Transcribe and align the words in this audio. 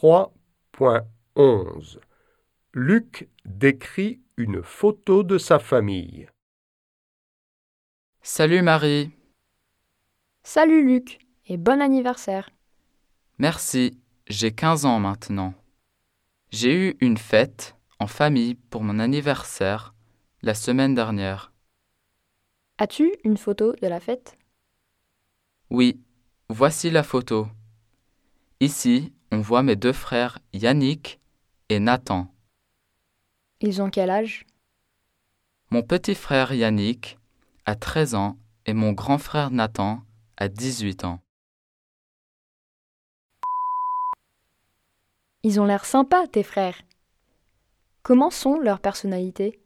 3.11 0.00 1.98
Luc 2.72 3.28
décrit 3.44 4.20
une 4.36 4.62
photo 4.62 5.24
de 5.24 5.38
sa 5.38 5.58
famille. 5.58 6.28
Salut 8.22 8.62
Marie. 8.62 9.10
Salut 10.44 10.86
Luc 10.86 11.18
et 11.46 11.56
bon 11.56 11.82
anniversaire. 11.82 12.48
Merci, 13.38 13.98
j'ai 14.28 14.52
15 14.52 14.84
ans 14.84 15.00
maintenant. 15.00 15.52
J'ai 16.52 16.90
eu 16.90 16.96
une 17.00 17.18
fête 17.18 17.74
en 17.98 18.06
famille 18.06 18.54
pour 18.54 18.84
mon 18.84 19.00
anniversaire 19.00 19.96
la 20.42 20.54
semaine 20.54 20.94
dernière. 20.94 21.52
As-tu 22.78 23.16
une 23.24 23.36
photo 23.36 23.74
de 23.82 23.88
la 23.88 23.98
fête? 23.98 24.38
Oui, 25.70 26.00
voici 26.48 26.88
la 26.88 27.02
photo. 27.02 27.48
Ici, 28.60 29.12
on 29.30 29.40
voit 29.40 29.62
mes 29.62 29.76
deux 29.76 29.92
frères 29.92 30.38
Yannick 30.52 31.20
et 31.68 31.80
Nathan. 31.80 32.32
Ils 33.60 33.82
ont 33.82 33.90
quel 33.90 34.10
âge? 34.10 34.46
Mon 35.70 35.82
petit 35.82 36.14
frère 36.14 36.52
Yannick 36.52 37.18
a 37.66 37.74
13 37.74 38.14
ans 38.14 38.38
et 38.66 38.72
mon 38.72 38.92
grand 38.92 39.18
frère 39.18 39.50
Nathan 39.50 40.02
a 40.36 40.48
18 40.48 41.04
ans. 41.04 41.20
Ils 45.42 45.60
ont 45.60 45.64
l'air 45.64 45.84
sympas, 45.84 46.26
tes 46.26 46.42
frères. 46.42 46.80
Comment 48.02 48.30
sont 48.30 48.58
leurs 48.58 48.80
personnalités? 48.80 49.60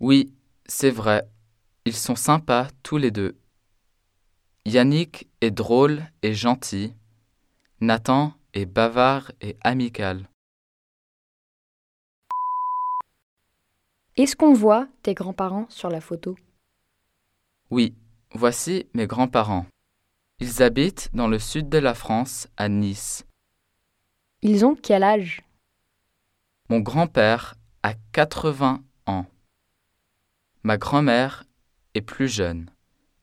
Oui, 0.00 0.32
c'est 0.66 0.90
vrai. 0.90 1.26
Ils 1.86 1.94
sont 1.96 2.16
sympas 2.16 2.68
tous 2.82 2.98
les 2.98 3.10
deux. 3.10 3.38
Yannick 4.66 5.28
est 5.40 5.50
drôle 5.50 6.02
et 6.22 6.34
gentil. 6.34 6.94
Nathan 7.84 8.32
est 8.54 8.64
bavard 8.64 9.30
et 9.42 9.58
amical. 9.60 10.30
Est-ce 14.16 14.36
qu'on 14.36 14.54
voit 14.54 14.88
tes 15.02 15.12
grands-parents 15.12 15.66
sur 15.68 15.90
la 15.90 16.00
photo? 16.00 16.34
Oui, 17.70 17.94
voici 18.32 18.86
mes 18.94 19.06
grands-parents. 19.06 19.66
Ils 20.40 20.62
habitent 20.62 21.10
dans 21.12 21.28
le 21.28 21.38
sud 21.38 21.68
de 21.68 21.76
la 21.76 21.92
France, 21.92 22.48
à 22.56 22.70
Nice. 22.70 23.26
Ils 24.40 24.64
ont 24.64 24.76
quel 24.76 25.02
âge? 25.02 25.42
Mon 26.70 26.80
grand-père 26.80 27.54
a 27.82 27.92
80 28.12 28.82
ans. 29.06 29.26
Ma 30.62 30.78
grand-mère 30.78 31.44
est 31.92 32.00
plus 32.00 32.28
jeune. 32.28 32.70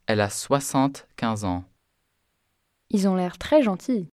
Elle 0.05 0.21
a 0.21 0.29
75 0.29 1.45
ans. 1.45 1.63
Ils 2.91 3.07
ont 3.07 3.15
l'air 3.15 3.39
très 3.39 3.63
gentils. 3.63 4.07